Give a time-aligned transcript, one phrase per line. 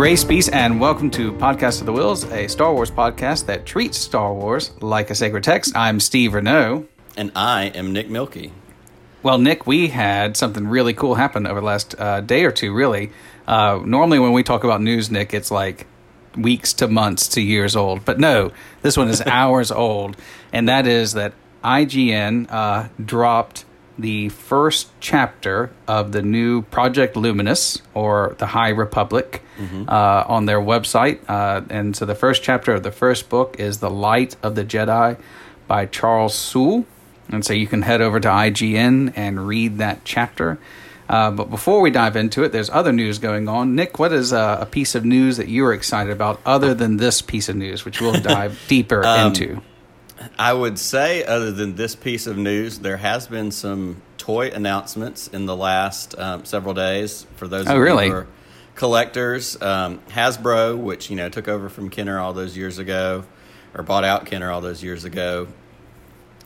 [0.00, 3.98] Grace, peace, and welcome to Podcast of the Whills, a Star Wars podcast that treats
[3.98, 5.76] Star Wars like a sacred text.
[5.76, 6.88] I'm Steve Renault.
[7.18, 8.50] And I am Nick Milky.
[9.22, 12.72] Well, Nick, we had something really cool happen over the last uh, day or two,
[12.72, 13.10] really.
[13.46, 15.86] Uh, normally, when we talk about news, Nick, it's like
[16.34, 18.02] weeks to months to years old.
[18.06, 20.16] But no, this one is hours old.
[20.50, 23.66] And that is that IGN uh, dropped
[24.00, 29.84] the first chapter of the new Project Luminous or the High Republic mm-hmm.
[29.88, 31.20] uh, on their website.
[31.28, 34.64] Uh, and so the first chapter of the first book is The Light of the
[34.64, 35.18] Jedi
[35.66, 36.86] by Charles Soule.
[37.28, 40.58] And so you can head over to IGN and read that chapter.
[41.08, 43.74] Uh, but before we dive into it, there's other news going on.
[43.74, 46.98] Nick, what is a, a piece of news that you are excited about other than
[46.98, 49.60] this piece of news, which we'll dive deeper um, into?
[50.38, 55.28] I would say, other than this piece of news, there has been some toy announcements
[55.28, 57.26] in the last um, several days.
[57.36, 58.08] For those oh, of really?
[58.08, 58.26] who are
[58.74, 63.24] collectors, um, Hasbro, which you know took over from Kenner all those years ago,
[63.74, 65.48] or bought out Kenner all those years ago,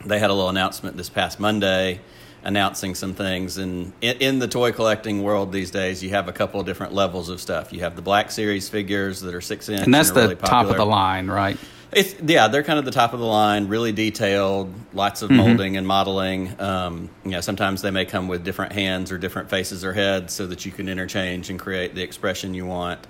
[0.05, 1.99] they had a little announcement this past Monday
[2.45, 3.57] announcing some things.
[3.57, 6.93] And in, in, the toy collecting world these days, you have a couple of different
[6.93, 7.73] levels of stuff.
[7.73, 10.35] You have the Black Series figures that are six inch, and that's and the really
[10.35, 11.57] top of the line, right?
[11.91, 15.37] It's yeah, they're kind of the top of the line, really detailed, lots of mm-hmm.
[15.37, 16.59] molding and modeling.
[16.59, 20.33] Um, you know, sometimes they may come with different hands or different faces or heads,
[20.33, 23.05] so that you can interchange and create the expression you want.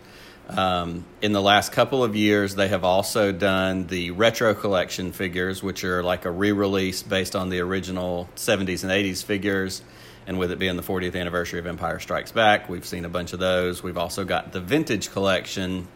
[0.47, 5.63] Um, in the last couple of years, they have also done the retro collection figures,
[5.63, 9.81] which are like a re-release based on the original '70s and '80s figures.
[10.27, 13.33] And with it being the 40th anniversary of Empire Strikes Back, we've seen a bunch
[13.33, 13.83] of those.
[13.83, 15.87] We've also got the vintage collection,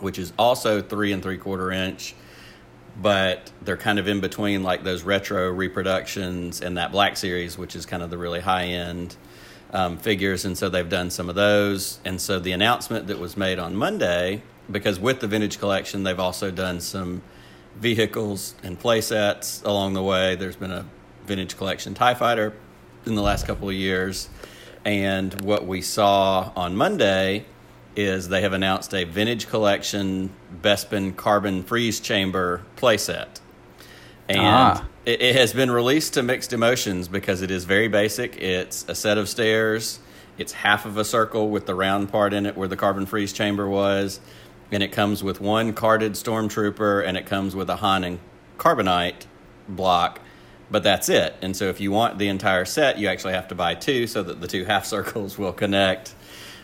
[0.00, 2.14] which is also three and three quarter inch,
[3.00, 7.76] but they're kind of in between like those retro reproductions and that Black Series, which
[7.76, 9.16] is kind of the really high end
[9.72, 10.44] um, figures.
[10.44, 12.00] And so they've done some of those.
[12.04, 16.18] And so the announcement that was made on Monday, because with the vintage collection, they've
[16.18, 17.22] also done some
[17.76, 20.34] vehicles and play sets along the way.
[20.34, 20.86] There's been a
[21.26, 22.54] vintage collection TIE fighter
[23.06, 24.28] in the last couple of years.
[24.84, 27.44] And what we saw on Monday
[27.98, 30.30] is they have announced a vintage collection
[30.62, 33.40] Bespin carbon freeze chamber playset.
[34.28, 34.86] And ah.
[35.04, 38.36] it, it, has been released to mixed emotions because it is very basic.
[38.36, 39.98] It's a set of stairs,
[40.36, 43.32] it's half of a circle with the round part in it where the carbon freeze
[43.32, 44.20] chamber was.
[44.70, 48.20] And it comes with one carded stormtrooper and it comes with a Han and
[48.58, 49.26] carbonite
[49.68, 50.20] block
[50.70, 51.34] but that's it.
[51.40, 54.22] And so if you want the entire set, you actually have to buy two so
[54.22, 56.14] that the two half circles will connect.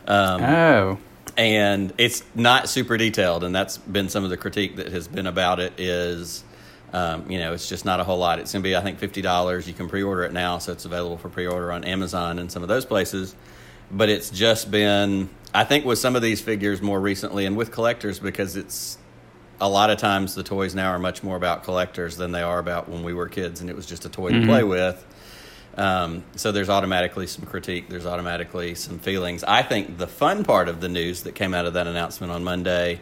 [0.06, 0.98] Um, oh
[1.36, 5.26] and it's not super detailed, and that's been some of the critique that has been
[5.26, 5.72] about it.
[5.78, 6.44] Is
[6.92, 8.38] um, you know, it's just not a whole lot.
[8.38, 9.66] It's going to be, I think, fifty dollars.
[9.66, 12.68] You can pre-order it now, so it's available for pre-order on Amazon and some of
[12.68, 13.34] those places.
[13.90, 17.72] But it's just been, I think, with some of these figures more recently, and with
[17.72, 18.96] collectors, because it's
[19.60, 22.58] a lot of times the toys now are much more about collectors than they are
[22.58, 24.42] about when we were kids, and it was just a toy mm-hmm.
[24.42, 25.04] to play with.
[25.76, 27.88] Um, so there's automatically some critique.
[27.88, 29.42] There's automatically some feelings.
[29.44, 32.44] I think the fun part of the news that came out of that announcement on
[32.44, 33.00] Monday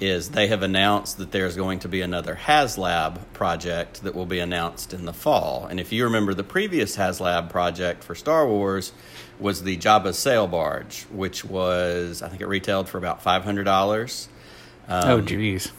[0.00, 4.38] is they have announced that there's going to be another HasLab project that will be
[4.38, 5.66] announced in the fall.
[5.66, 8.92] And if you remember, the previous HasLab project for Star Wars
[9.38, 13.64] was the Jabba's sail barge, which was I think it retailed for about five hundred
[13.64, 14.28] dollars.
[14.88, 15.70] Um, oh, geez.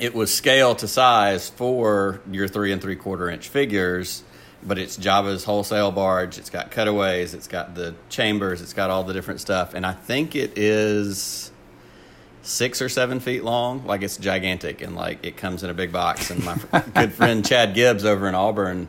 [0.00, 4.24] It was scale to size for your three and three quarter inch figures
[4.62, 6.38] but it's Jabba's wholesale barge.
[6.38, 7.34] It's got cutaways.
[7.34, 8.60] It's got the chambers.
[8.60, 11.50] It's got all the different stuff, and I think it is
[12.42, 13.86] six or seven feet long.
[13.86, 16.30] Like it's gigantic, and like it comes in a big box.
[16.30, 16.56] And my
[16.94, 18.88] good friend Chad Gibbs over in Auburn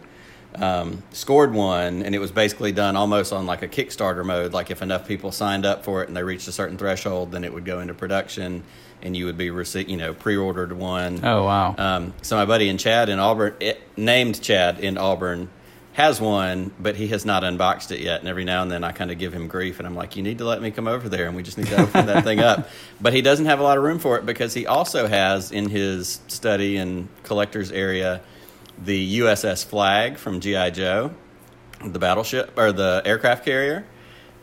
[0.55, 4.53] um, scored one, and it was basically done almost on like a Kickstarter mode.
[4.53, 7.43] Like if enough people signed up for it and they reached a certain threshold, then
[7.43, 8.63] it would go into production,
[9.01, 11.23] and you would be rece- you know pre-ordered one.
[11.23, 11.75] Oh wow!
[11.77, 15.49] Um, so my buddy in Chad in Auburn, it, named Chad in Auburn
[15.93, 18.21] has one, but he has not unboxed it yet.
[18.21, 20.23] And every now and then I kind of give him grief and I'm like, you
[20.23, 22.39] need to let me come over there and we just need to open that thing
[22.39, 22.69] up.
[23.01, 25.69] But he doesn't have a lot of room for it because he also has in
[25.69, 28.21] his study and collector's area
[28.83, 30.69] the USS Flag from G.I.
[30.69, 31.11] Joe,
[31.83, 33.85] the battleship or the aircraft carrier.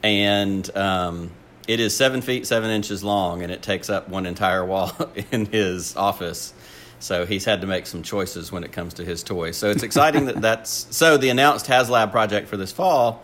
[0.03, 1.31] And um,
[1.69, 4.93] it is seven feet, seven inches long and it takes up one entire wall
[5.31, 6.53] in his office.
[7.01, 9.57] So he's had to make some choices when it comes to his toys.
[9.57, 13.23] So it's exciting that that's so the announced HasLab project for this fall.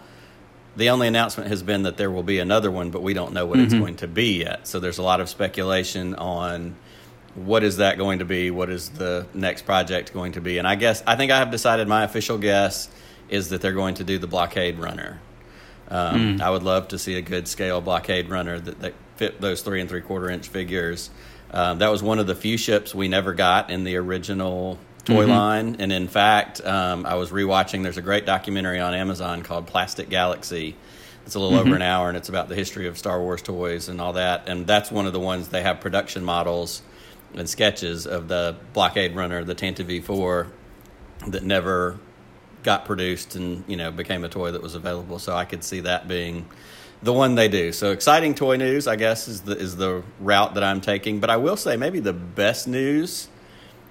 [0.77, 3.47] The only announcement has been that there will be another one, but we don't know
[3.47, 3.65] what mm-hmm.
[3.65, 4.67] it's going to be yet.
[4.67, 6.75] So there's a lot of speculation on
[7.35, 10.69] what is that going to be, what is the next project going to be, and
[10.69, 12.89] I guess I think I have decided my official guess
[13.29, 15.21] is that they're going to do the blockade runner.
[15.89, 16.41] Um, mm.
[16.41, 19.81] I would love to see a good scale blockade runner that, that fit those three
[19.81, 21.11] and three quarter inch figures.
[21.51, 25.23] Um, that was one of the few ships we never got in the original toy
[25.25, 25.31] Mm-hmm.
[25.31, 25.77] line.
[25.79, 27.83] And in fact, um, I was rewatching.
[27.83, 30.75] There's a great documentary on Amazon called Plastic Galaxy.
[31.27, 31.69] It's a little Mm-hmm.
[31.69, 34.49] over an hour, and it's about the history of Star Wars toys and all that.
[34.49, 36.83] And that's one of the ones they have production models
[37.35, 40.51] and sketches of the blockade runner, the Tantive IV,
[41.31, 41.99] that never
[42.63, 45.19] got produced and you know became a toy that was available.
[45.19, 46.47] So I could see that being
[47.05, 47.71] the one they do.
[47.73, 51.21] So exciting toy news, I guess, is the is the route that I'm taking.
[51.21, 53.29] But I will say maybe the best news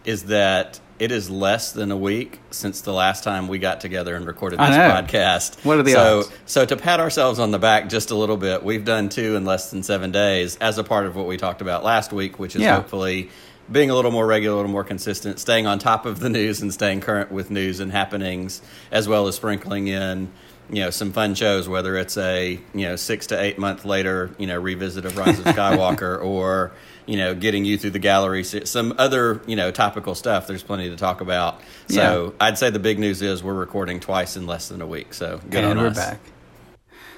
[0.04, 4.16] is that it is less than a week since the last time we got together
[4.16, 5.64] and recorded this podcast.
[5.66, 6.32] What are the so, odds?
[6.46, 9.46] So to pat ourselves on the back just a little bit, we've done two in
[9.46, 12.56] less than seven days as a part of what we talked about last week, which
[12.56, 12.76] is Yeah.
[12.76, 13.30] hopefully
[13.72, 16.62] being a little more regular, a little more consistent, staying on top of the news
[16.62, 18.62] and staying current with news and happenings,
[18.92, 20.32] as well as sprinkling in,
[20.70, 24.32] you know, some fun shows, whether it's a, you know, six to eight month later,
[24.38, 26.72] you know, revisit of Rise of Skywalker or,
[27.06, 30.48] you know, getting you through the gallery, some other, you know, topical stuff.
[30.48, 31.62] There's plenty to talk about.
[31.90, 35.14] So I'd say the big news is we're recording twice in less than a week.
[35.14, 35.98] So good and on we're us.
[35.98, 36.20] back.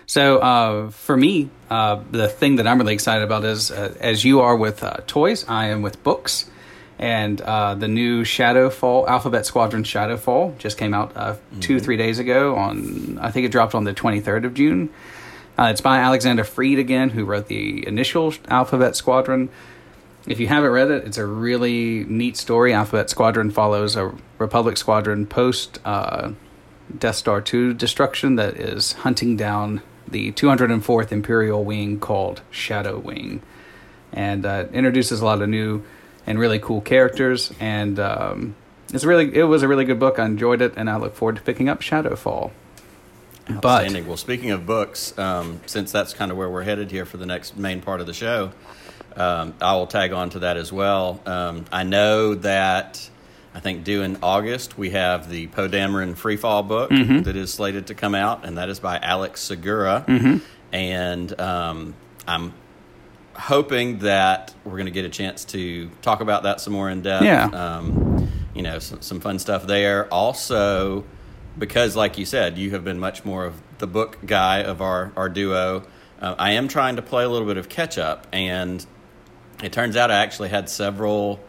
[0.08, 4.24] So uh, for me, uh, the thing that I'm really excited about is, uh, as
[4.24, 6.50] you are with uh, toys, I am with books,
[7.00, 12.20] and uh, the new Shadowfall Alphabet Squadron Shadowfall just came out uh, two three days
[12.20, 12.56] ago.
[12.56, 14.90] On I think it dropped on the 23rd of June.
[15.58, 19.50] Uh, it's by Alexander Freed again, who wrote the initial Alphabet Squadron.
[20.28, 22.74] If you haven't read it, it's a really neat story.
[22.74, 26.32] Alphabet Squadron follows a Republic squadron post uh,
[26.98, 33.42] Death Star 2 destruction that is hunting down the 204th Imperial Wing called Shadow Wing.
[34.14, 35.84] And uh, introduces a lot of new
[36.26, 37.52] and really cool characters.
[37.60, 38.56] And um,
[38.94, 40.20] it's really it was a really good book.
[40.20, 42.52] I enjoyed it, and I look forward to picking up Shadowfall.
[43.48, 44.08] But Outstanding.
[44.08, 47.28] Well, speaking of books, um, since that's kind of where we're headed here for the
[47.28, 48.52] next main part of the show,
[49.16, 51.22] um, I will tag on to that as well.
[51.26, 53.08] Um, I know that
[53.56, 57.22] I think due in August we have the Poe Dameron Freefall book Mm-hmm.
[57.24, 60.04] that is slated to come out, and that is by Alex Segura.
[60.08, 60.38] Mm-hmm.
[60.74, 61.96] And um,
[62.28, 62.54] I'm
[63.34, 67.02] hoping that we're going to get a chance to talk about that some more in
[67.02, 67.24] depth.
[67.24, 67.46] Yeah.
[67.46, 70.14] Um, you know, some, some fun stuff there.
[70.14, 71.06] Also,
[71.58, 75.12] because like you said, you have been much more of the book guy of our,
[75.16, 75.84] our duo.
[76.20, 78.86] Uh, I am trying to play a little bit of catch up, and
[79.64, 81.40] it turns out I actually had several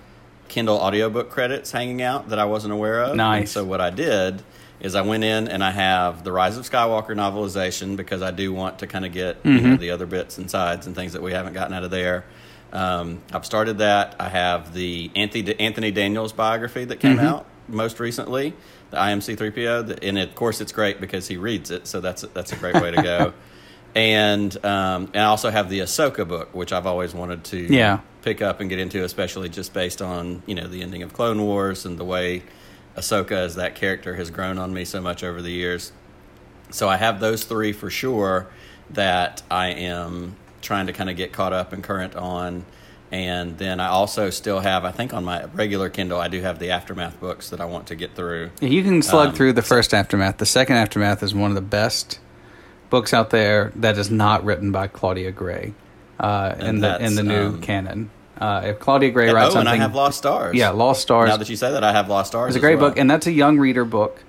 [0.49, 3.17] Kindle audiobook credits hanging out that I wasn't aware of.
[3.17, 3.41] Nice.
[3.41, 4.43] And so what I did
[4.81, 8.53] is I went in and I have the Rise of Skywalker novelization because I do
[8.53, 9.71] want to kind of get Mm-hmm.
[9.71, 12.25] know, the other bits and sides and things that we haven't gotten out of there.
[12.73, 14.17] Um, I've started that.
[14.21, 17.27] I have the Anthony Anthony Daniels biography that came Mm-hmm.
[17.27, 18.53] out most recently,
[18.91, 22.23] the I Am C-3PO, and of course it's great because he reads it, so that's
[22.35, 23.33] that's a great way to go.
[23.95, 28.01] and um, and I also have the Ahsoka book, which I've always wanted to Yeah.
[28.27, 31.41] Pick up and get into, especially just based on you know the ending of Clone
[31.41, 32.43] Wars and the way
[32.97, 35.93] Ahsoka as that character has grown on me so much over the years.
[36.71, 38.49] So I have those three for sure
[38.91, 42.67] that I am trying to kind of get caught up and current on.
[43.13, 46.59] And then I also still have, I think on my regular Kindle, I do have
[46.59, 48.51] the Aftermath books that I want to get through.
[48.61, 50.39] You can slug Um, through the first aftermath.
[50.39, 52.19] The second aftermath is one of the best
[52.91, 55.75] books out there that is not written by Claudia Gray
[56.19, 58.11] uh, in the in the new um, canon.
[58.39, 60.55] Uh, if Claudia Gray oh, writes and something, I have Lost Stars.
[60.55, 61.29] yeah, Lost Stars.
[61.31, 62.51] Now that you say that, I have Lost Stars.
[62.51, 62.91] It's a great well.
[62.91, 64.23] book, and that's a young reader book.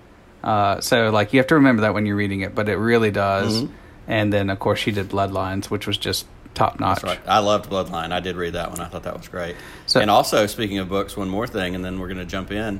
[0.43, 3.11] Uh, so like you have to remember that when you're reading it, but it really
[3.11, 3.63] does.
[3.63, 3.71] Mhm.
[4.07, 7.03] And then of course she did Bloodlines, which was just top notch.
[7.03, 7.19] Right.
[7.27, 8.11] I loved Bloodline.
[8.11, 8.79] I did read that one.
[8.79, 9.55] I thought that was great.
[9.85, 12.51] So- and also, speaking of books, one more thing, and then we're going to jump
[12.51, 12.79] in.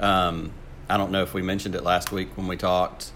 [0.00, 0.52] Um,
[0.88, 3.10] I don't know if we mentioned it last week when we talked,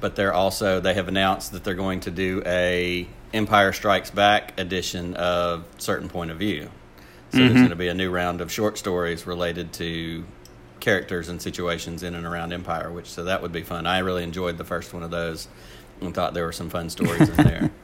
[0.00, 4.58] but they're also they have announced that they're going to do a Empire Strikes Back
[4.58, 6.70] edition of Certain Point of View.
[7.32, 7.46] So Mm-hmm.
[7.48, 10.24] there's going to be a new round of short stories related to
[10.80, 13.86] characters and situations in and around Empire, which so that would be fun.
[13.86, 15.48] I really enjoyed the first one of those
[16.00, 17.70] and thought there were some fun stories in there.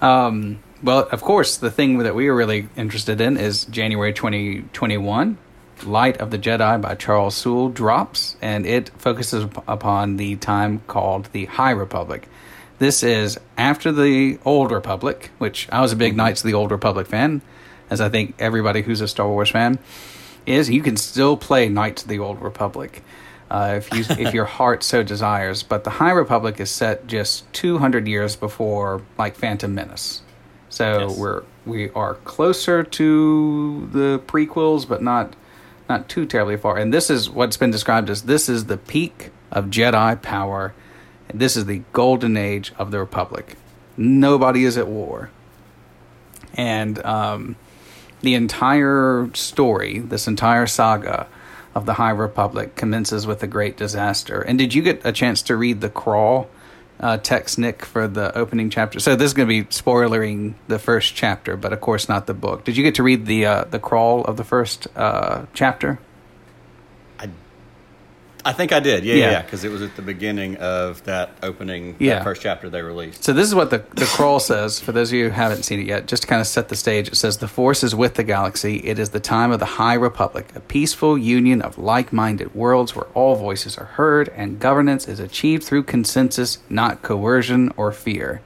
[0.00, 5.38] Um, well, of course, the thing that we are really interested in is January 2021.
[5.84, 11.26] Light of the Jedi by Charles Soule drops, and it focuses upon the time called
[11.32, 12.28] the High Republic.
[12.78, 16.70] This is after the Old Republic, which I was a big Knights of the Old
[16.70, 17.42] Republic fan,
[17.90, 19.78] as I think everybody who's a Star Wars fan
[20.46, 20.70] is.
[20.70, 23.02] You can still play Knights of the Old Republic
[23.50, 25.62] uh, if you if your heart so desires.
[25.64, 30.22] But the High Republic is set just 200 years before like Phantom Menace,
[30.68, 31.18] so Yes.
[31.18, 35.34] we're we are closer to the prequels, but not
[35.88, 36.76] not too terribly far.
[36.76, 40.74] And this is what's been described as this is the peak of Jedi power.
[41.32, 43.56] This is the golden age of the Republic.
[43.96, 45.30] Nobody is at war.
[46.54, 47.56] and um,
[48.20, 51.28] the entire story, this entire saga
[51.74, 54.40] of the High Republic, commences with a great disaster.
[54.40, 56.48] And did you get a chance to read the crawl?
[57.00, 58.98] Uh, text Nick for the opening chapter.
[58.98, 62.34] So this is going to be spoilering the first chapter, but of course not the
[62.34, 62.64] book.
[62.64, 66.00] Did you get to read the uh, the crawl of the first uh, chapter?
[68.44, 69.04] I think I did.
[69.04, 69.30] Yeah, Yeah.
[69.30, 73.24] yeah, because it was at the beginning of that opening, that first chapter they released.
[73.24, 74.78] So this is what the the crawl says.
[74.80, 76.76] For those of you who haven't seen it yet, just to kind of set the
[76.76, 78.76] stage, it says the Force is with the galaxy.
[78.78, 83.06] It is the time of the High Republic, a peaceful union of like-minded worlds where
[83.14, 88.40] all voices are heard and governance is achieved through consensus, not coercion or fear.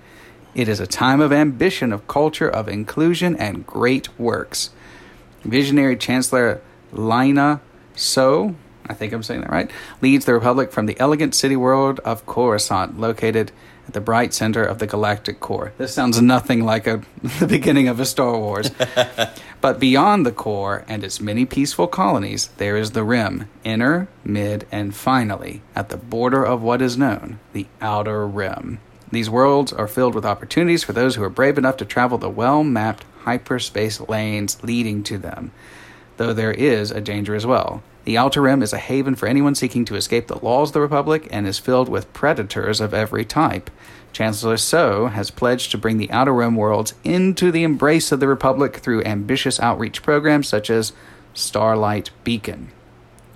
[0.54, 4.70] It is a time of ambition, of culture, of inclusion, and great works.
[5.44, 6.60] Visionary Chancellor
[6.92, 7.60] Lina
[7.94, 8.54] Soh,
[8.86, 9.70] I think I'm saying that right,
[10.00, 13.52] leads the Republic from the elegant city world of Coruscant, located
[13.86, 15.72] at the bright center of the galactic core.
[15.78, 17.02] This sounds nothing like a,
[17.40, 18.70] the beginning of a Star Wars.
[19.60, 24.66] but beyond the core and its many peaceful colonies, there is the rim, inner, mid,
[24.70, 28.78] and finally, at the border of what is known, the outer rim.
[29.10, 32.30] These worlds are filled with opportunities for those who are brave enough to travel the
[32.30, 35.52] well mapped hyperspace lanes leading to them,
[36.16, 37.82] though there is a danger as well.
[38.04, 40.80] The Outer Rim is a haven for anyone seeking to escape the laws of the
[40.80, 43.70] Republic and is filled with predators of every type.
[44.12, 48.26] Chancellor Soh has pledged to bring the Outer Rim worlds into the embrace of the
[48.26, 50.92] Republic through ambitious outreach programs such as
[51.32, 52.72] Starlight Beacon.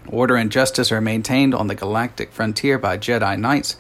[0.09, 3.77] Order and justice are maintained on the galactic frontier by Jedi Knights,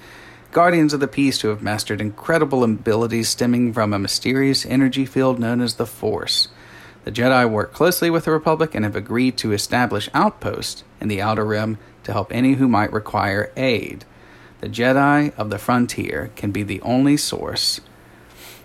[0.52, 5.38] guardians of the peace who have mastered incredible abilities stemming from a mysterious energy field
[5.38, 6.48] known as the Force.
[7.06, 11.22] The Jedi work closely with the Republic and have agreed to establish outposts in the
[11.22, 14.04] Outer Rim to help any who might require aid.
[14.60, 17.80] The Jedi of the frontier can be the only source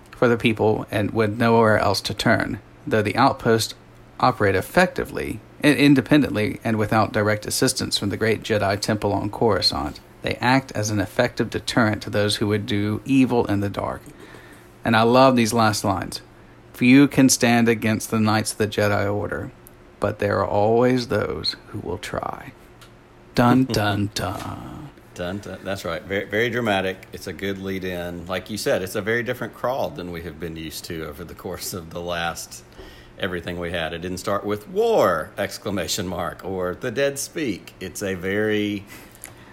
[0.09, 3.75] for the people and with nowhere else to turn, though the outposts
[4.19, 9.99] operate effectively, i- independently, and without direct assistance from the great Jedi Temple on Coruscant.
[10.23, 14.01] They act as an effective deterrent to those who would do evil in the dark.
[14.83, 16.21] And I love these last lines.
[16.73, 19.51] Few can stand against the Knights of the Jedi Order,
[19.99, 22.53] but there are always those who will try.
[23.35, 24.89] Dun dun dun.
[25.13, 25.59] Dun, dun.
[25.63, 26.01] That's right.
[26.03, 27.07] Very, very dramatic.
[27.11, 28.25] It's a good lead in.
[28.27, 31.23] Like you said, it's a very different crawl than we have been used to over
[31.23, 32.63] the course of the last
[33.19, 33.93] everything we had.
[33.93, 37.73] It didn't start with war exclamation mark or the dead speak.
[37.79, 38.85] It's a very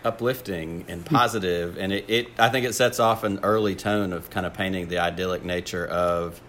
[0.04, 4.30] uplifting and positive and it, it I think it sets off an early tone of
[4.30, 6.40] kind of painting the idyllic nature of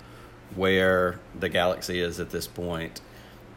[0.55, 3.01] where the galaxy is at this point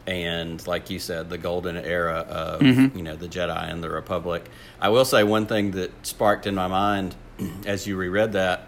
[0.05, 4.49] and like you said the golden era of you know the jedi and the republic.
[4.79, 7.15] I will say one thing that sparked in my mind
[7.65, 8.67] as you reread that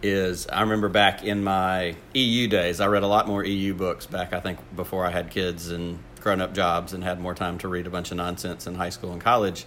[0.00, 4.06] is i remember back in my eu days i read a lot more eu books
[4.06, 7.66] back i think before i had kids and grown-up jobs and had more time to
[7.66, 9.64] read a bunch of nonsense in high school and college.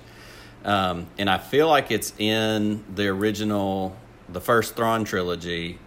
[0.63, 3.95] Um, and i feel like it's in the original
[4.29, 5.79] the first thrawn trilogy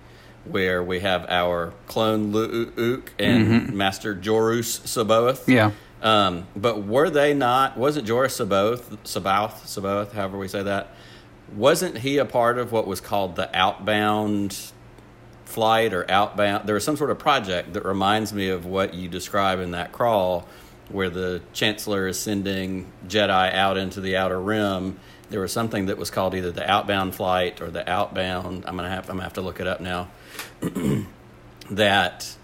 [0.45, 5.49] where we have our clone Luke and Master Joruus C'baoth.
[5.49, 5.73] Yeah.
[6.03, 7.79] Um, but were they not?
[7.79, 10.95] Wasn't Joruus C'baoth, C'baoth, C'baoth, however we say that?
[11.57, 14.73] Wasn't he a part of what was called the outbound
[15.47, 16.67] flight or outbound?
[16.67, 19.93] There was some sort of project that reminds me of what you describe in that
[19.93, 20.47] crawl,
[20.91, 24.99] where the Chancellor is sending Jedi out into the outer rim.
[25.31, 28.65] There was something that was called either the outbound flight or the outbound.
[28.67, 30.09] I'm gonna have I'm gonna have to look it up now.
[31.71, 32.37] that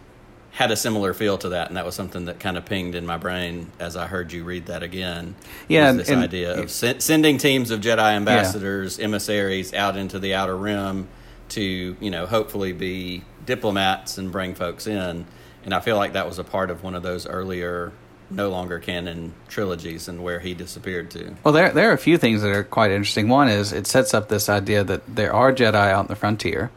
[0.53, 3.07] had a similar feel to that, and that was something that kind of pinged in
[3.07, 5.35] my brain as I heard you read that again.
[5.69, 10.19] Yeah, and- this and- idea of sen- sending teams of Jedi ambassadors, emissaries out into
[10.19, 11.09] the outer rim
[11.51, 15.27] to, you know, hopefully be diplomats and bring folks in.
[15.65, 17.93] And I feel like that was a part of one of those earlier,
[18.31, 21.35] no longer canon trilogies, and where he disappeared to.
[21.45, 23.29] Well, there there are a few things that are quite interesting.
[23.29, 26.71] One is it sets up this idea that there are Jedi out in the frontier,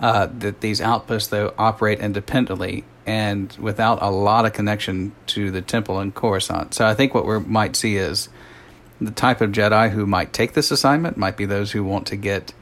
[0.00, 5.60] uh, that these outposts though operate independently and without a lot of connection to the
[5.60, 6.74] temple in Coruscant.
[6.74, 8.28] So I think what we might see is
[9.00, 12.16] the type of Jedi who might take this assignment might be those who want to
[12.16, 12.54] get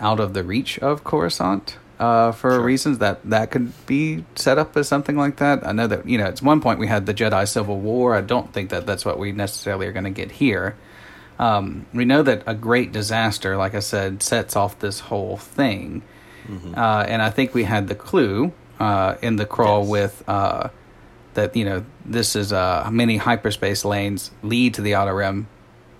[0.00, 2.60] out of the reach of Coruscant uh, for Sure.
[2.60, 5.66] reasons that that could be set up as something like that.
[5.66, 8.14] I know that you know at one point we had the Jedi Civil War.
[8.14, 10.76] I don't think that that's what we necessarily are going to get here.
[11.38, 16.02] Um, we know that a great disaster, like I said, sets off this whole thing,
[16.74, 19.88] uh, and I think we had the clue uh, in the crawl Yes.
[19.90, 20.68] with uh,
[21.34, 25.46] that you know this is uh, many hyperspace lanes lead to the outer rim,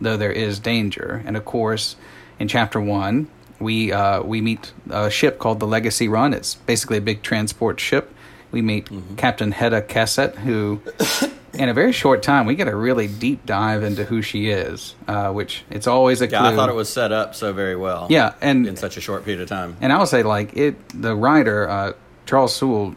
[0.00, 1.22] though there is danger.
[1.26, 1.96] And of course,
[2.38, 3.28] in chapter one,
[3.60, 6.32] we uh, we meet a ship called the Legacy Run.
[6.34, 8.12] It's basically a big transport ship
[8.52, 9.16] We meet Mm-hmm.
[9.16, 10.80] Captain Hedda Cassett, who,
[11.54, 14.94] in a very short time, we get a really deep dive into who she is,
[15.08, 16.36] uh, which it's always a clue.
[16.38, 18.06] Yeah, I thought it was set up so very well.
[18.10, 19.76] Yeah, and in such a short period of time.
[19.80, 20.76] and I would say like it.
[20.90, 21.92] The writer uh,
[22.26, 22.94] Charles Soule,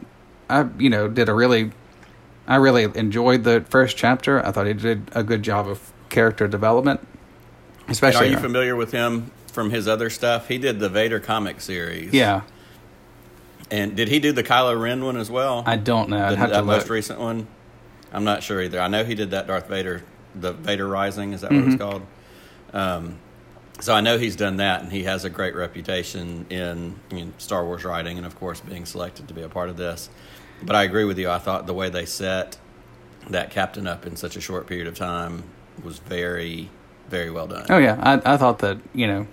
[0.49, 1.71] I you know did a really,
[2.47, 4.45] I really enjoyed the first chapter.
[4.45, 6.99] I thought he did a good job of character development,
[7.81, 8.27] And especially.
[8.27, 10.47] are you familiar with him from his other stuff?
[10.47, 12.13] He did the Vader comic series.
[12.13, 12.41] yeah,
[13.71, 15.63] And did he do the Kylo Ren one as well?
[15.65, 16.23] I don't know.
[16.25, 17.47] I'd the, have to that most recent one.
[18.11, 18.79] I'm not sure either.
[18.79, 20.03] I know he did that Darth Vader,
[20.33, 21.33] the Vader Rising.
[21.33, 21.71] Is that what Mm-hmm.
[21.73, 22.01] it's called?
[22.73, 23.17] Um,
[23.79, 27.63] so I know he's done that, and he has a great reputation in know, Star
[27.65, 30.09] Wars writing, and of course being selected to be a part of this.
[30.63, 31.29] But I agree with you.
[31.29, 32.57] I thought the way they set
[33.29, 35.43] that captain up in such a short period of time
[35.83, 36.69] was very,
[37.09, 37.67] very well done.
[37.69, 39.27] Oh yeah, I I thought that you know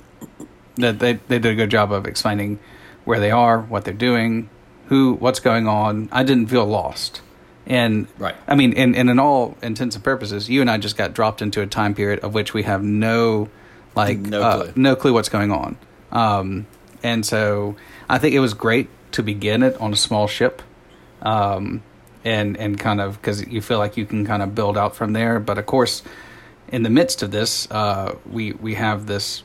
[0.77, 2.59] that they they did a good job of explaining
[3.05, 4.49] where they are, what they're doing,
[4.89, 6.09] who, what's going on.
[6.13, 7.21] I didn't feel lost.
[7.67, 8.35] And Right.
[8.47, 11.41] I mean, and, and in all intents and purposes, you and I just got dropped
[11.43, 13.49] into a time period of which we have no,
[13.95, 14.73] like, No uh, clue.
[14.77, 15.77] no clue what's going on.
[16.13, 16.67] Um,
[17.03, 17.77] and so
[18.09, 20.63] I think it was great to begin it on a small ship,
[21.23, 21.83] um,
[22.25, 25.13] and and kind of because you feel like you can kind of build out from
[25.13, 25.39] there.
[25.39, 26.03] But of course,
[26.69, 29.43] in the midst of this, uh, we we have this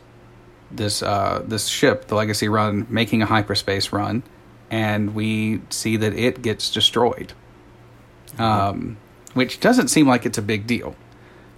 [0.73, 4.23] this uh, this ship, the Legacy Run, making a hyperspace run,
[4.69, 7.33] and we see that it gets destroyed,
[8.37, 8.97] um,
[9.33, 10.95] which doesn't seem like it's a big deal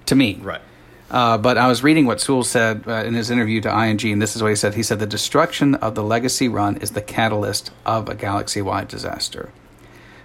[0.06, 0.40] to me.
[0.42, 0.62] Right.
[1.14, 4.22] Uh, but I was reading what Soule said uh, in his interview to ING, and
[4.22, 4.74] this is what he said.
[4.74, 8.88] He said, The destruction of the Legacy Run is the catalyst of a galaxy wide
[8.88, 9.52] disaster.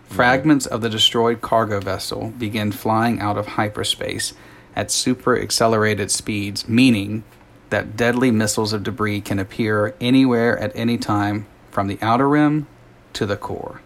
[0.04, 4.33] Fragments of the destroyed cargo vessel begin flying out of hyperspace
[4.75, 7.25] at super accelerated speeds, meaning
[7.71, 12.67] that deadly missiles of debris can appear anywhere at any time from the outer rim
[13.13, 13.81] to the core.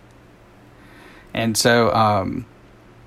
[1.34, 2.46] And so, um,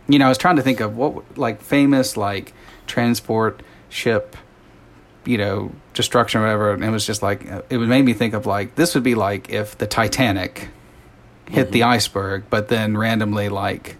[0.08, 2.54] you know, I was trying to think of what, like, famous, like,
[2.88, 4.36] transport ship,
[5.26, 6.74] you know, destruction or whatever.
[6.74, 9.50] And it was just like, it made me think of, like, this would be like
[9.50, 10.70] if the Titanic
[11.48, 13.98] hit the iceberg, but then randomly, like,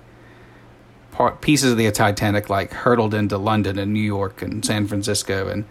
[1.12, 5.48] part, pieces of the Titanic, like, hurtled into London and New York and San Francisco.
[5.48, 5.66] And,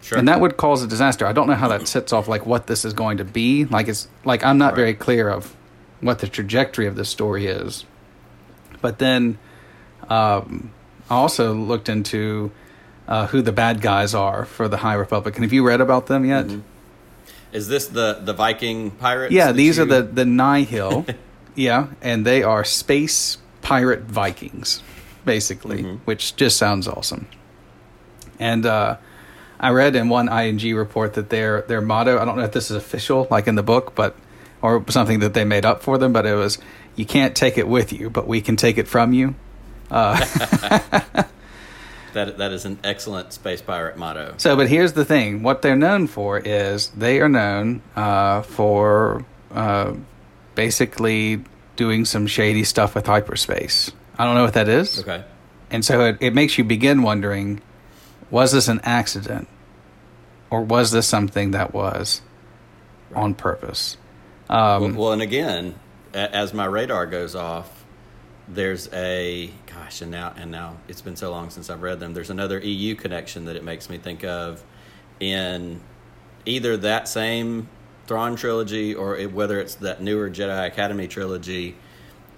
[0.00, 0.16] Sure.
[0.18, 1.26] and that would cause a disaster.
[1.26, 3.64] I don't know how that sets off, like, what this is going to be.
[3.66, 4.76] Like, it's, like, I'm not Right.
[4.76, 5.54] very clear of
[6.00, 7.84] what the trajectory of this story is.
[8.80, 9.38] But then,
[10.08, 10.70] um,
[11.10, 12.50] I also looked into
[13.08, 15.34] uh, who the bad guys are for the High Republic.
[15.34, 16.46] And have you read about them yet?
[17.52, 19.32] Is this the the Viking pirates?
[19.32, 21.06] Yeah, these are the the Nihil.
[21.54, 24.82] yeah, and they are space pirate Vikings,
[25.24, 27.26] basically, which just sounds awesome.
[28.38, 28.98] And uh,
[29.60, 32.18] I read in one ING report that their their motto.
[32.18, 34.14] I don't know if this is official, like in the book, but
[34.62, 36.58] or something that they made up for them, but it was
[36.96, 39.34] you can't take it with you, but we can take it from you.
[39.90, 41.28] that
[42.12, 44.34] that is an excellent space pirate motto.
[44.38, 49.24] So, but here's the thing: what they're known for is they are known uh, for
[49.52, 49.94] uh,
[50.54, 51.42] basically
[51.76, 53.92] doing some shady stuff with hyperspace.
[54.18, 55.22] I don't know what that is, Okay.
[55.70, 57.60] and so it, it makes you begin wondering:
[58.30, 59.48] was this an accident,
[60.50, 62.22] or was this something that was
[63.14, 63.96] on purpose?
[64.48, 65.74] Um, well, well, and again,
[66.14, 67.84] as my radar goes off,
[68.48, 72.14] there's a gosh, and now and now it's been so long since I've read them.
[72.14, 74.62] There's another EU connection that it makes me think of
[75.20, 75.80] in
[76.46, 77.68] either that same
[78.06, 81.76] Thrawn trilogy or it, whether it's that newer Jedi Academy trilogy.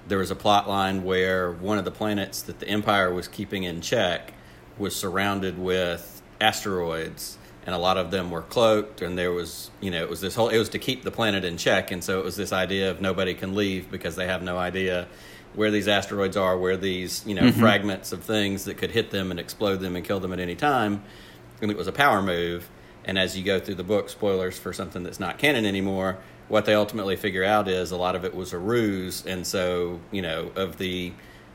[0.09, 3.63] There was a plot line where one of the planets that the Empire was keeping
[3.63, 4.33] in check
[4.81, 9.91] was surrounded with asteroids and a lot of them were cloaked and there was you
[9.91, 12.19] know it was this whole it was to keep the planet in check and so
[12.19, 15.07] it was this idea of nobody can leave because they have no idea
[15.55, 17.61] where these asteroids are where these you know mm-hmm.
[17.61, 20.55] fragments of things that could hit them and explode them and kill them at any
[20.55, 21.03] time.
[21.61, 22.71] And it was a power move.
[23.05, 26.65] And as you go through the book spoilers for something that's not canon anymore what
[26.65, 29.25] they ultimately figure out is a lot of it was a ruse.
[29.25, 31.13] And so you know of the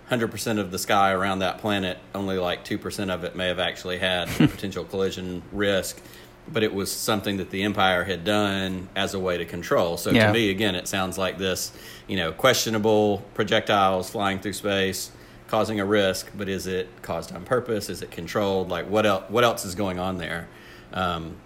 [0.09, 3.97] 100% of the sky around that planet, only like 2% of it may have actually
[3.97, 5.99] had potential collision risk.
[6.47, 9.97] But it was something that the Empire had done as a way to control.
[9.97, 10.27] So Yeah.
[10.27, 11.71] to me, again, it sounds like this,
[12.07, 15.09] you know, questionable projectiles flying through space,
[15.47, 16.29] causing a risk.
[16.37, 17.89] But is it caused on purpose?
[17.89, 18.69] Is it controlled?
[18.69, 19.23] Like what else?
[19.29, 20.47] What else is going on there?
[20.93, 21.37] Um,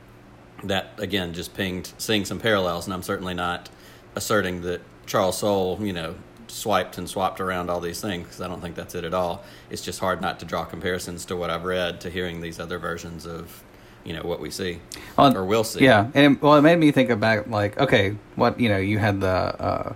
[0.66, 3.70] that again just pinged seeing some parallels and i'm certainly not
[4.16, 6.16] asserting that charles soule you know
[6.50, 9.44] swiped and swapped around all these things because i don't think that's it at all
[9.70, 12.80] it's just hard not to draw comparisons to what i've read to hearing these other
[12.80, 13.64] versions of
[14.04, 14.80] you know what we see
[15.18, 18.60] Well, or will see Yeah, and well, it made me think about like, okay, what
[18.60, 19.94] you know, you had the uh,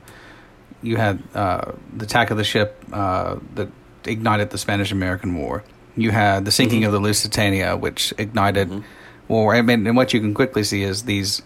[0.82, 3.70] you had uh, the attack of the ship uh, that
[4.06, 5.64] ignited the Spanish American War.
[5.96, 6.88] You had the sinking mm-hmm.
[6.88, 8.88] of the Lusitania, which ignited mm-hmm.
[9.28, 9.56] war.
[9.56, 11.42] I mean, and what you can quickly see is these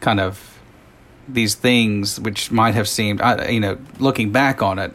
[0.00, 0.53] kind of
[1.28, 4.94] these things which might have seemed, you know, looking back on it,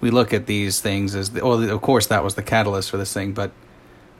[0.00, 2.96] we look at these things as, the, well, of course, that was the catalyst for
[2.96, 3.52] this thing, but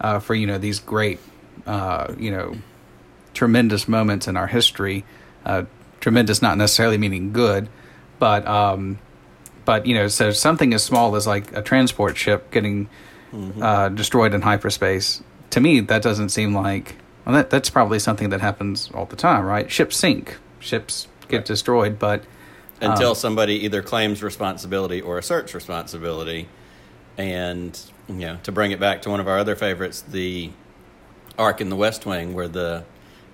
[0.00, 1.20] uh, for you know these great,
[1.66, 2.54] uh, you know,
[3.34, 5.04] tremendous moments in our history.
[5.44, 5.64] Uh,
[6.00, 7.68] tremendous, not necessarily meaning good,
[8.18, 8.98] but um,
[9.64, 12.88] but you know, so something as small as like a transport ship getting
[13.32, 13.62] mm-hmm.
[13.62, 15.22] uh, destroyed in hyperspace.
[15.50, 19.16] To me, that doesn't seem like well, that that's probably something that happens all the
[19.16, 19.70] time, right?
[19.70, 21.46] Ships sink, ships get right.
[21.46, 22.24] destroyed, but
[22.80, 26.48] until um, somebody either claims responsibility or asserts responsibility,
[27.18, 30.50] and you know, to bring it back to one of our other favorites, the
[31.38, 32.84] arc in the West Wing, where the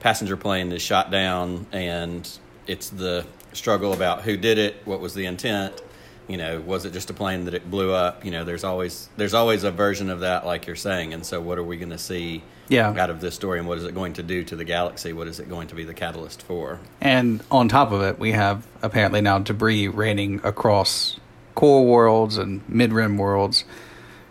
[0.01, 2.29] passenger plane is shot down, and
[2.67, 5.81] it's the struggle about who did it, what was the intent,
[6.29, 8.25] you know was it just a plane that it blew up?
[8.25, 11.15] You know there's always there's always a version of that like you're saying.
[11.15, 12.91] And so what are we going to see yeah.
[12.91, 15.29] out of this story and what is it going to do to the galaxy what
[15.29, 18.67] is it going to be the catalyst for and on top of it we have
[18.83, 21.19] apparently now debris raining across
[21.55, 23.65] core worlds and mid-rim worlds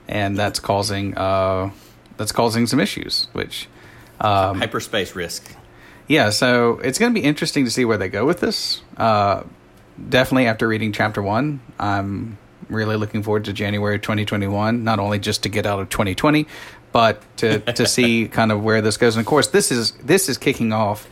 [0.07, 1.69] and that's causing uh
[2.17, 3.67] that's causing some issues which
[4.21, 5.55] um, hyperspace risk
[6.07, 9.43] yeah so it's going to be interesting to see where they go with this uh
[10.09, 12.37] definitely after reading chapter one, I'm
[12.69, 14.83] really looking forward to January 2021.
[14.83, 16.47] Not only just to get out of 2020,
[16.95, 19.17] but to to see kind of where this goes.
[19.17, 21.09] And of course, this is this is kicking off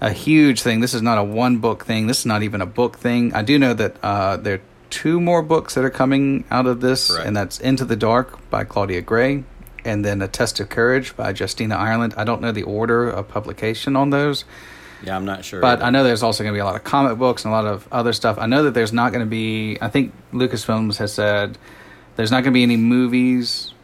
[0.00, 0.78] a huge thing.
[0.78, 2.06] This is not a one book thing.
[2.06, 3.34] This is not even a book thing.
[3.34, 6.80] I do know that uh, there are two more books that are coming out of
[6.80, 7.26] this, right.
[7.26, 9.42] and that's Into the Dark by Claudia Gray,
[9.84, 12.14] and then A Test of Courage by Justina Ireland.
[12.16, 14.44] I don't know the order of publication on those.
[15.02, 15.60] Yeah, I'm not sure.
[15.60, 15.86] But either.
[15.86, 17.66] I know there's also going to be a lot of comic books and a lot
[17.66, 18.38] of other stuff.
[18.38, 19.78] I know that there's not going to be.
[19.80, 21.58] I think Lucasfilms has said
[22.14, 23.74] there's not going to be any movies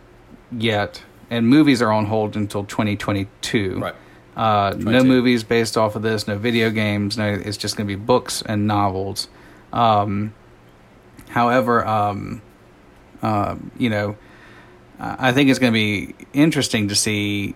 [0.53, 3.81] yet, and movies are on hold until 2022.
[3.81, 3.95] Right.
[4.37, 6.27] Uh, no movies based off of this.
[6.27, 7.17] No video games.
[7.17, 9.29] No, it's just going to be books and novels.
[9.73, 10.35] Um,
[11.29, 12.43] however, um,
[13.23, 14.17] uh, you know,
[14.99, 17.55] I think it's going to be interesting to see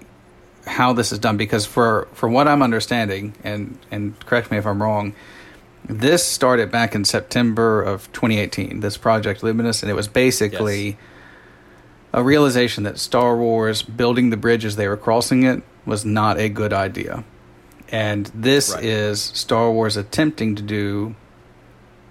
[0.67, 4.67] how this is done because for for what I'm understanding and and correct me if
[4.67, 5.15] I'm wrong
[5.89, 10.97] this started back in September of 2018 this project luminous and it was basically yes.
[12.13, 16.39] A realization that Star Wars building the bridge as they were crossing it was not
[16.39, 17.25] a good idea
[17.91, 18.85] and this right.
[18.85, 21.15] is Star Wars attempting to do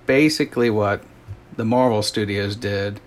[0.05, 1.03] basically what
[1.55, 2.99] the Marvel studios did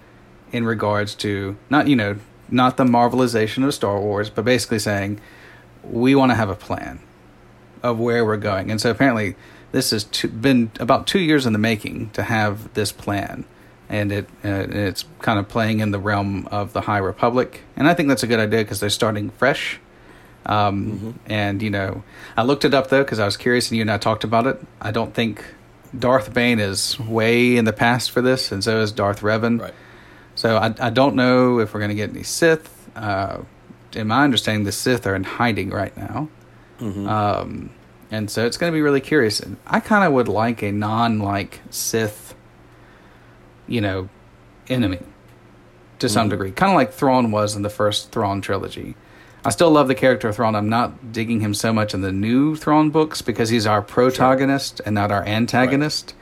[0.52, 2.16] in regards to not you know
[2.50, 5.20] not the marvelization of Star Wars, but basically saying
[5.82, 7.00] we want to have a plan
[7.82, 8.70] of where we're going.
[8.70, 9.36] And so apparently,
[9.72, 13.44] this has been about two years in the making to have this plan,
[13.90, 17.86] and it uh, it's kind of playing in the realm of the High Republic, and
[17.86, 19.78] I think that's a good idea because they're starting fresh.
[20.46, 21.10] Um, mm-hmm.
[21.26, 22.02] And you know,
[22.36, 24.46] I looked it up though because I was curious, and you and I talked about
[24.46, 24.58] it.
[24.80, 25.44] I don't think
[25.98, 29.60] Darth Bane is way in the past for this, and so is Darth Revan.
[29.60, 29.74] Right.
[30.36, 32.76] So I I don't know if we're going to get any Sith.
[32.96, 33.42] Uh,
[33.94, 36.28] in my understanding, the Sith are in hiding right now.
[36.78, 37.08] Mm-hmm.
[37.08, 37.70] Um,
[38.10, 39.40] and so it's going to be really curious.
[39.40, 42.29] And I kind of would like a non like Sith,
[43.70, 44.10] you know,
[44.68, 44.98] enemy
[46.00, 46.30] to some mm-hmm.
[46.30, 48.96] degree, kind of like Thrawn was in the first Thrawn trilogy.
[49.44, 50.54] I still love the character of Thrawn.
[50.54, 54.78] I'm not digging him so much in the new Thrawn books because he's our protagonist
[54.78, 54.86] sure.
[54.86, 56.14] and not our antagonist.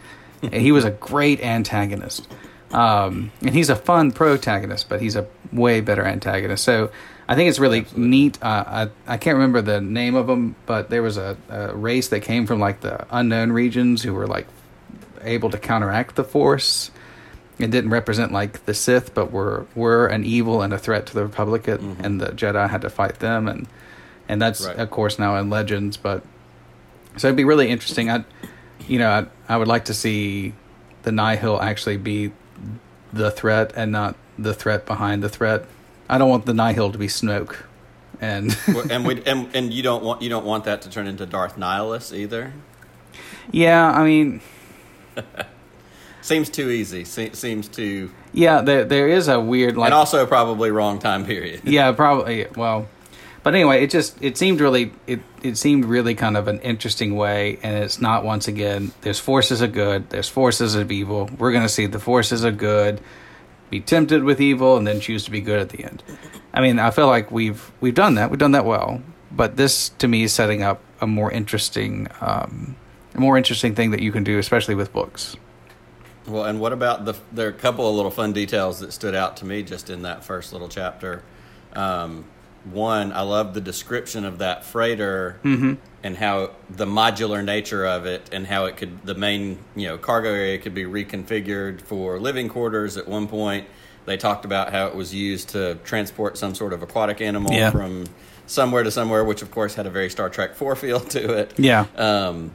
[0.42, 0.54] Right.
[0.54, 2.28] he was a great antagonist.
[2.70, 6.62] Um, and he's a fun protagonist, but he's a way better antagonist.
[6.62, 6.90] So
[7.26, 8.08] I think it's really Absolutely.
[8.08, 8.42] neat.
[8.42, 8.64] Uh,
[9.06, 12.20] I I can't remember the name of them, but there was a, a race that
[12.20, 14.46] came from like the unknown regions who were like
[15.22, 16.90] able to counteract the Force.
[17.58, 21.14] It didn't represent like the Sith, but were were an evil and a threat to
[21.14, 22.04] the Republic, mm-hmm.
[22.04, 23.66] and the Jedi had to fight them, and
[24.28, 24.76] and that's right.
[24.76, 25.96] of course now in Legends.
[25.96, 26.22] But
[27.16, 28.10] so it'd be really interesting.
[28.10, 28.24] I,
[28.86, 30.54] you know, I I would like to see
[31.02, 32.32] the Nihil actually be
[33.12, 35.66] the threat and not the threat behind the threat.
[36.08, 37.56] I don't want the Nihil to be Snoke,
[38.20, 38.56] and
[38.90, 41.56] and we and, and you don't want you don't want that to turn into Darth
[41.56, 42.52] Nihilus either.
[43.50, 44.40] Yeah, I mean,
[46.28, 47.04] seems too easy.
[47.04, 48.10] Se- seems too.
[48.32, 51.62] Yeah, there there is a weird like, and also probably wrong time period.
[51.64, 52.46] yeah, probably.
[52.54, 52.86] Well,
[53.42, 57.16] but anyway, it just it seemed really it it seemed really kind of an interesting
[57.16, 58.92] way, and it's not once again.
[59.00, 60.10] There's forces of good.
[60.10, 61.28] There's forces of evil.
[61.38, 63.00] We're gonna see the forces of good
[63.70, 66.02] be tempted with evil and then choose to be good at the end.
[66.54, 68.30] I mean, I feel like we've we've done that.
[68.30, 69.02] We've done that well.
[69.30, 72.76] But this, to me, is setting up a more interesting, um,
[73.14, 75.36] a more interesting thing that you can do, especially with books.
[76.28, 77.14] Well, and what about the?
[77.32, 80.02] There are a couple of little fun details that stood out to me just in
[80.02, 81.22] that first little chapter.
[81.74, 82.24] Um,
[82.64, 85.38] one, I love the description of that freighter
[86.02, 89.96] and how the modular nature of it, and how it could the main you know
[89.98, 92.96] cargo area could be reconfigured for living quarters.
[92.96, 93.66] At one point,
[94.04, 97.70] they talked about how it was used to transport some sort of aquatic animal Yeah.
[97.70, 98.04] from
[98.46, 101.54] somewhere to somewhere, which of course had a very Star Trek Four feel to it.
[101.58, 101.86] Yeah.
[101.96, 102.50] Um,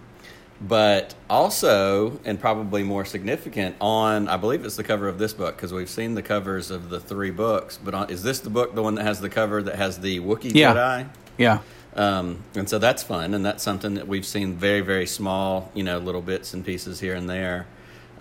[0.66, 5.58] but also, and probably more significant, on I believe it's the cover of this book
[5.58, 7.78] because we've seen the covers of the three books.
[7.78, 10.22] But on, is this the book, the one that has the cover that has the
[10.22, 10.74] Wookiee Yeah.
[10.74, 11.10] Jedi?
[11.38, 11.60] Yeah.
[11.96, 15.84] Um, and so that's fun, and that's something that we've seen very, very small, you
[15.84, 17.68] know, little bits and pieces here and there.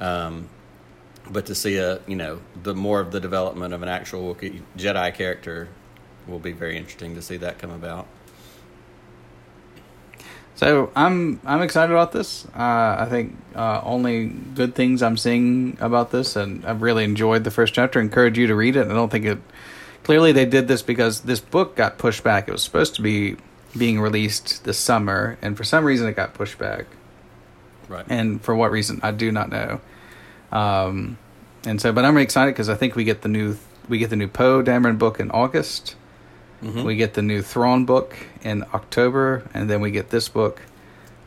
[0.00, 0.48] Um,
[1.30, 4.62] but to see a, you know, the more of the development of an actual Wookiee
[4.76, 5.68] Jedi character
[6.26, 8.08] will be very interesting to see that come about.
[10.54, 12.44] So I'm I'm excited about this.
[12.54, 17.44] Uh, I think uh, only good things I'm seeing about this, and I've really enjoyed
[17.44, 18.00] the first chapter.
[18.00, 18.86] Encourage you to read it.
[18.86, 19.38] I don't think it.
[20.04, 22.48] Clearly, they did this because this book got pushed back.
[22.48, 23.36] It was supposed to be
[23.76, 26.86] being released this summer, and for some reason, it got pushed back.
[27.88, 28.04] Right.
[28.08, 29.80] And for what reason, I do not know.
[30.50, 31.18] Um,
[31.64, 33.56] and so, but I'm really excited because I think we get the new
[33.88, 35.96] we get the new Poe Dameron book in August.
[36.62, 36.84] Mhm.
[36.84, 40.60] We get the new Thrawn book in October, and then we get this book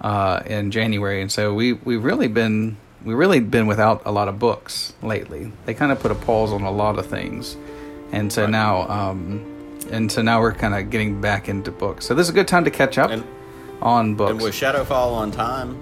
[0.01, 1.21] uh, in January.
[1.21, 5.51] And so we we've really been we really been without a lot of books lately.
[5.65, 7.55] They kind of put a pause on a lot of things,
[8.11, 8.51] and so Right.
[8.51, 9.45] now um,
[9.91, 12.05] and so now we're kind of getting back into books.
[12.05, 13.23] So this is a good time to catch up And-
[13.81, 14.31] on books.
[14.31, 15.77] And was Shadowfall on time?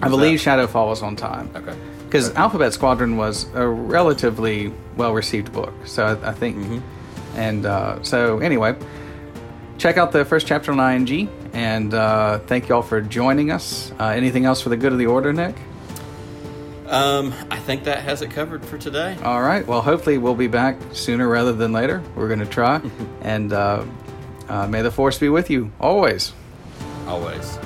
[0.00, 1.74] I believe that- Shadowfall was on time Okay.
[2.06, 5.72] because Alphabet Squadron was a relatively well received book.
[5.84, 6.80] So I, I think, Mhm.
[7.34, 8.76] And uh, so anyway,
[9.78, 13.92] check out the first chapter on ING, and uh, thank you all for joining us.
[13.98, 15.56] Uh, anything else for the good of the order, Nick?
[16.86, 19.16] Um, I think that has it covered for today.
[19.22, 19.66] All right.
[19.66, 22.02] Well, hopefully we'll be back sooner rather than later.
[22.14, 22.82] We're going to try,
[23.22, 23.84] and uh,
[24.48, 26.32] uh, may the force be with you always.
[27.06, 27.58] Always.